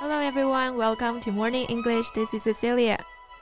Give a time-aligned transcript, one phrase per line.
[0.00, 2.10] Hello everyone, welcome to Morning English.
[2.10, 2.98] This is Cecilia.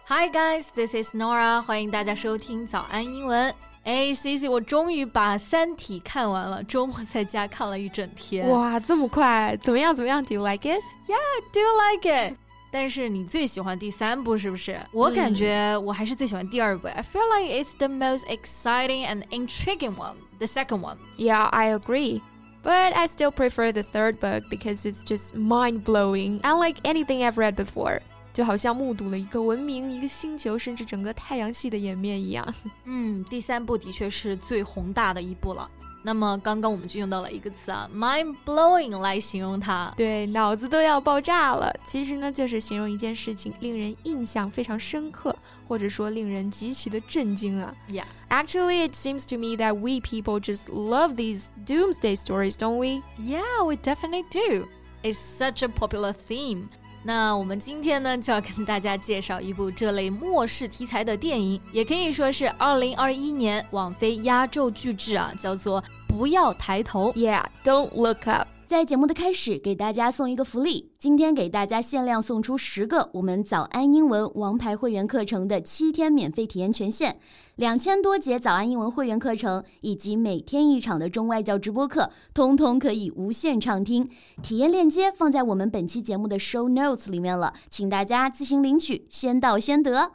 [0.08, 1.60] Hi guys, this is Norah.
[1.60, 3.54] 欢迎大家收听早安英文。
[3.84, 8.48] 哎，Cici，我终于把《三体》看完了，周末在家看了一整天。
[8.48, 9.54] 哇，这么快？
[9.58, 9.94] 怎么样？
[9.94, 10.80] 怎么样？Do you like it?
[11.06, 12.38] Yeah, do you like it.
[12.70, 14.80] 但是你最喜欢第三部是不是？
[14.92, 16.88] 我感觉我还是最喜欢第二部。
[16.88, 20.96] I feel like it's the most exciting and intriguing one, the second one.
[21.18, 22.22] Yeah, I agree.
[22.65, 27.35] But I still prefer the third book because it's just mind blowing, unlike anything I've
[27.35, 28.01] read before.
[28.33, 32.53] 就好像目睹了一个文明、一个星球，甚至整个太阳系的演变一样。
[32.85, 35.69] 嗯，第三部的确是最宏大的一部了。
[36.05, 39.93] 那么刚刚我们就用到了一个词啊，mind blowing 来形容它。
[39.95, 41.71] 对，脑子都要爆炸了。
[41.85, 45.35] 其实呢，就是形容一件事情令人印象非常深刻，
[45.67, 47.73] 或者说令人极其的震惊啊。
[47.89, 48.05] Yeah.
[48.29, 53.03] Actually, it seems to me that we people just love these doomsday stories, don't we?
[53.19, 54.67] Yeah, we definitely do.
[55.03, 56.69] It's such a popular theme.
[57.06, 67.12] 那我们今天呢，就要跟大家介绍一部这类末世题材的电影，也可以说是二零二一年网飞压轴巨制啊，叫做《不要抬头》。
[67.14, 68.48] Yeah, don't look up.
[68.66, 70.90] 在节目的开始，给大家送一个福利。
[70.98, 77.16] 今天给大家限量送出十个我们早安英文王牌会员课程的七天免费体验权限，
[77.54, 84.10] 两千多节早安英文会员课程以及每天一场的中外教直播课，通通可以无限畅听。
[84.42, 90.10] 体验链接放在我们本期节目的 show notes 里面了，请大家自行领取，先到先得。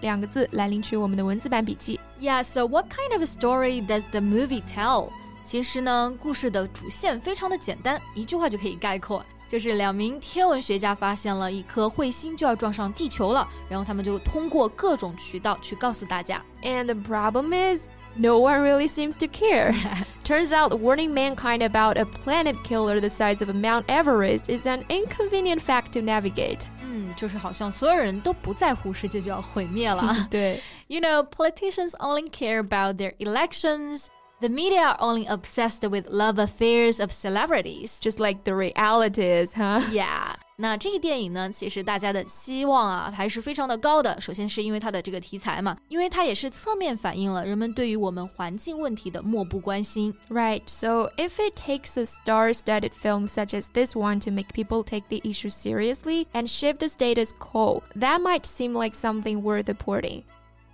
[0.00, 1.98] 两个字来领取我们的文字版笔记。
[2.20, 5.08] Yeah, so what kind of a story does the movie tell?
[5.43, 16.43] 其实呢，故事的主线非常的简单，一句话就可以概括，就是两名天文学家发现了一颗彗星就要撞上地球了，然后他们就通过各种渠道去告诉大家。
[16.61, 17.87] And the problem is.
[18.19, 19.75] No one really seems to care.
[20.23, 24.83] Turns out warning mankind about a planet killer the size of Mount Everest is an
[24.89, 26.61] inconvenient fact to navigate.
[26.81, 30.27] 嗯，就是好像所有人都不在乎世界就要毁灭了。
[30.31, 34.05] 对，You know, politicians only care about their elections.
[34.41, 39.55] The media are only obsessed with love affairs of celebrities, just like the reality is,
[39.55, 39.81] huh?
[39.91, 40.35] Yeah.
[40.59, 44.19] 那这个电影呢，其实大家的期望啊还是非常的高的。
[44.21, 50.13] 首先是因为它的这个题材嘛，因为它也是侧面反映了人们对于我们环境问题的漠不关心。
[50.29, 50.61] Right.
[50.67, 55.05] So if it takes a star-studded film such as this one to make people take
[55.09, 60.23] the issue seriously and shift the status quo, that might seem like something worth reporting.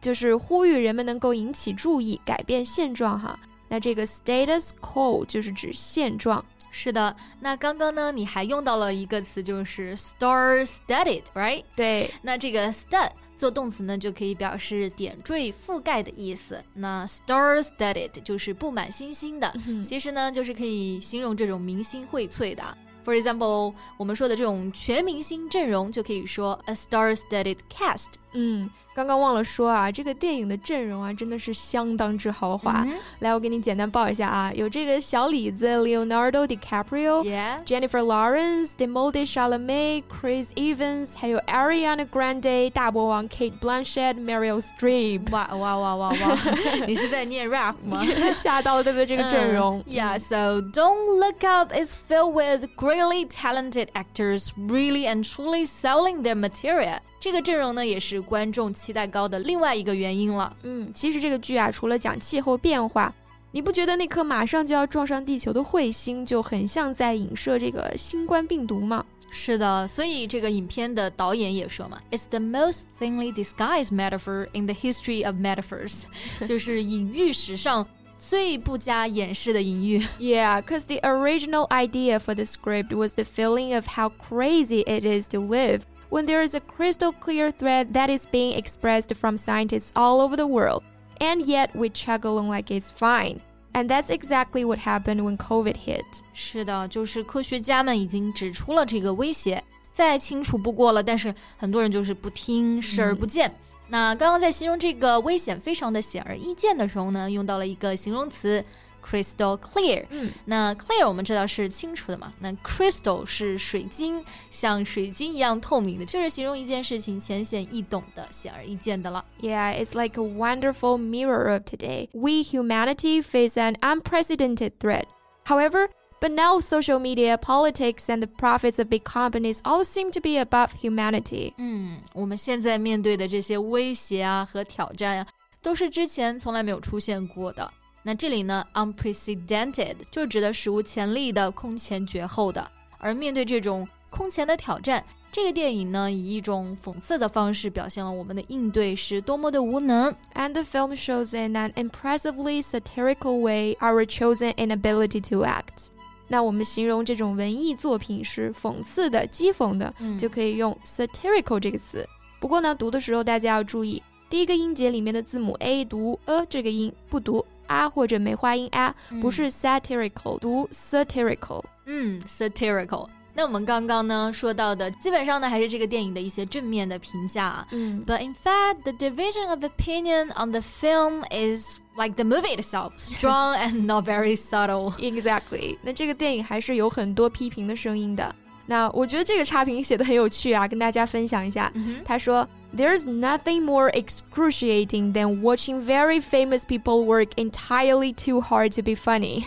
[0.01, 3.39] 就是呼吁人们能够引起注意，改变现状哈。
[3.68, 6.44] 那这个 status quo 就是指现状。
[6.70, 11.64] 是的，那刚刚呢，你还用到了一个词，就是 star-studded，right？
[11.74, 16.62] 对，那这个 stud 做动词呢，就可以表示点缀、覆盖的意思。
[16.74, 19.50] 那 star-studded 就是布满星星的，
[19.82, 22.62] 其实呢，就是可以形容这种明星荟萃的。
[23.02, 28.08] For example，我们说的这种全明星阵容，就可以说 a star-studded cast。
[28.32, 32.82] 嗯，刚刚忘了说啊，这个电影的阵容啊，真的是相当之豪华。
[32.82, 33.00] Mm hmm.
[33.20, 37.24] 来，我给你简单报一下啊，有这个小李子 Leonardo DiCaprio、
[37.64, 45.30] Jennifer Lawrence、Timothée Chalamet、Chris Evans，还有 Ariana Grande、大魔王 Cate Blanchett、Meryl Streep。
[45.30, 46.38] 哇哇哇哇哇！
[46.86, 48.04] 你是在念 rap 吗？
[48.34, 49.06] 吓到了，对不对？
[49.06, 49.78] 这个阵容。
[49.78, 56.22] Um, yeah, so Don't Look Up is filled with greatly talented actors, really and truly selling
[56.22, 56.98] their material.
[57.20, 58.17] 这个阵容呢，也是。
[58.21, 60.55] 观众期待高的另外一个原因了。
[60.63, 63.13] 嗯，其实这个剧啊，除了讲气候变化，
[63.51, 69.05] 你不觉得那颗马上就要撞上地球的彗星就很像在影射这个新冠病毒吗？
[69.31, 76.03] 是的，所以这个影片的导演也说嘛，It's the most thinly disguised metaphor in the history of metaphors，
[76.45, 80.05] 就是隐喻史上最不加掩饰的隐喻。
[80.19, 85.03] Yeah, because the original idea for the script was the feeling of how crazy it
[85.03, 89.35] is to live when there is a crystal clear thread that is being expressed from
[89.35, 90.83] scientists all over the world,
[91.19, 93.39] and yet we chug along like it's fine.
[93.73, 96.05] And that's exactly what happened when COVID hit.
[96.33, 103.51] 是的，就是科学家们已经指出了这个威胁，再清楚不过了，但是很多人就是不听，视而不见。
[103.89, 108.63] 那刚刚在形容这个危险非常的显而易见的时候呢，用到了一个形容词
[109.03, 110.05] crystal clear。
[110.09, 119.23] 嗯，那 clear 我们知道是清楚的嘛，那 crystal 是水晶，像水晶一样透明的，就是形容一件事情浅显易懂的、显而易见的了。
[119.41, 122.07] Yeah, it's like a wonderful mirror of today.
[122.13, 125.05] We humanity face an unprecedented threat.
[125.45, 125.89] However,
[126.21, 130.37] but now social media, politics, and the profits of big companies all seem to be
[130.37, 131.53] above humanity.
[131.57, 135.27] 嗯，我们现在面对的这些威胁啊和挑战呀、
[135.61, 137.69] 都是之前从来没有出现过的。
[138.02, 142.70] 那这里呢，unprecedented 就指的史无前例的、空前绝后的。
[142.98, 145.04] 而面对这种空前的挑战。
[145.30, 150.10] 这个电影呢，以一种讽刺的方式表现了我们的应对是多么的无能。
[150.34, 155.88] And the film shows in an impressively satirical way our chosen inability to act.
[156.28, 162.08] 那我们形容这种文艺作品是讽刺的、讥讽的，嗯、就可以用 satirical 这个词。
[162.40, 171.62] 不过呢，读的时候大家要注意，第一个音节里面的字母 a 读 a 这个音，不读 a 或者梅花音啊、嗯、不是 satirical，读 satirical。
[171.86, 173.08] 嗯，satirical。
[173.34, 177.68] 那我们刚刚呢说到的，基本上呢还是这个电影的一些正面的评价啊。
[177.70, 183.56] 嗯，But in fact, the division of opinion on the film is like the movie itself, strong
[183.56, 184.92] and not very subtle.
[184.98, 185.78] Exactly.
[185.82, 188.34] 那这个电影还是有很多批评的声音的。
[188.66, 191.70] 那我觉得这个差评写的很有趣啊，跟大家分享一下。
[191.74, 192.46] 嗯、他说。
[192.75, 199.43] There's nothing more excruciating than watching very famous people work entirely too hard to be funny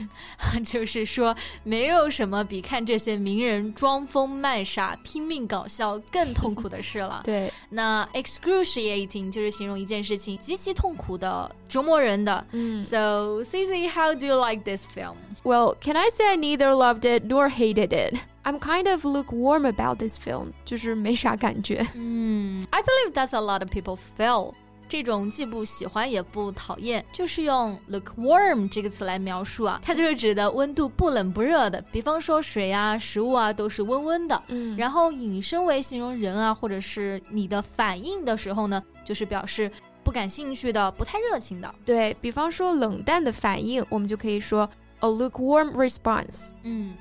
[0.62, 1.34] 就是说，
[1.64, 7.20] 没有什么比看这些名人装疯卖傻、拼命搞笑更痛苦的事了。
[7.24, 12.46] 对，那 excruciating 就是形容一件事情极其痛苦的、折磨人的。
[12.52, 15.16] 嗯 So, Cici, how do you like this film?
[15.42, 18.20] Well, can I say I neither loved it nor hated it?
[18.43, 21.85] I'm kind of lukewarm about this film，就是没啥感觉。
[21.95, 24.53] 嗯，I believe that's a lot of people feel。
[24.89, 31.81] 这种既不喜欢也不讨厌，就是用 lukewarm 这个词来描述啊，它就是指的温度不冷不热的。
[31.93, 34.43] 比方说水啊、食物啊都是温温的。
[34.47, 39.71] 嗯，然后引申为形容人啊，或者是你的反应的时候呢，就是表示
[40.03, 41.73] 不感兴趣的、不太热情的。
[41.85, 46.49] 对比方说冷淡的反应，我们就可以说 a lukewarm response。
[46.63, 46.93] 嗯。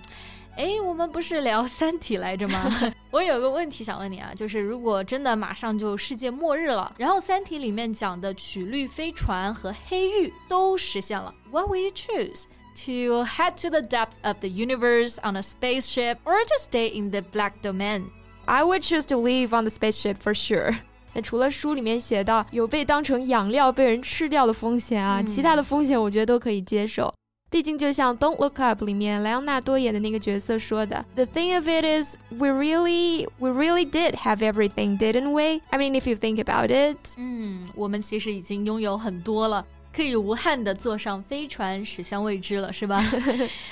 [0.60, 2.70] 哎，我们不是聊《三体》来着吗？
[3.10, 12.44] 我有个问题想问你啊，就是如果真的马上就世界末日了，然后《三体》里面讲的曲率飞船和黑域都实现了，What will you choose?
[12.84, 17.10] To head to the depth of the universe on a spaceship, or to stay in
[17.10, 18.10] the black domain?
[18.44, 20.76] I would choose to live on the spaceship for sure.
[21.14, 27.10] 那除了书里面写到有被当成养料被人吃掉的风险啊，嗯、其他的风险我觉得都可以接受。
[27.49, 35.61] 毕竟，就像《Don't Look Up》里面莱昂纳多演的那个角色说的，The thing of it is, we really, we really did have everything, didn't we?
[35.69, 39.65] I mean, if you think about it，嗯，我们其实已经拥有很多了，
[39.95, 43.01] 可以无憾的坐上飞船驶向未知了，是吧？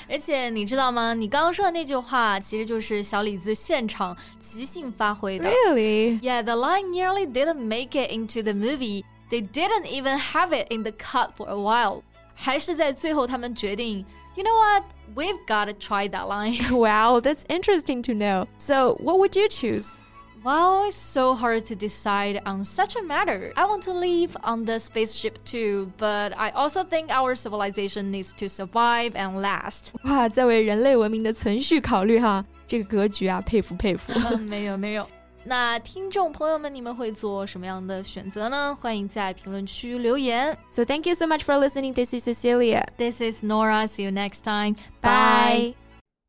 [0.08, 1.12] 而且你知道吗？
[1.12, 5.50] 你刚刚说的那句话，其实就是小李子现场即兴发挥的。
[5.50, 6.18] Really?
[6.20, 9.02] Yeah, the line nearly didn't make it into the movie.
[9.30, 12.02] They didn't even have it in the cut for a while.
[12.38, 14.04] 还是在最后，他们决定，
[14.36, 14.84] You know what?
[15.14, 16.58] We've got to try that line.
[16.72, 18.48] Wow, that's interesting to know.
[18.58, 19.96] So, what would you choose?
[20.42, 23.52] Wow, it's so hard to decide on such a matter.
[23.54, 28.32] I want to live on the spaceship too, but I also think our civilization needs
[28.34, 29.92] to survive and last.
[30.02, 34.12] 哇，在为人类文明的存续考虑哈，这个格局啊，佩服佩服。
[34.38, 35.08] 没有没有。
[35.49, 38.77] 那听众朋友们，你们会做什么样的选择呢？
[38.79, 40.55] 欢迎在评论区留言。
[40.69, 41.95] So thank you so much for listening.
[41.95, 42.83] This is Cecilia.
[42.97, 43.87] This is Nora.
[43.87, 44.75] See you next time.
[45.01, 45.73] Bye.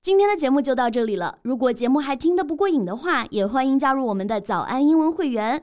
[0.01, 1.37] 今天的节目就到这里了。
[1.43, 5.63] 如果节目还听得不过瘾的话，也欢迎加入我们的早安英文会员。